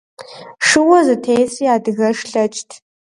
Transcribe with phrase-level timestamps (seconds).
[0.67, 2.69] Шыуэ зытесри адыгэш лъэчт.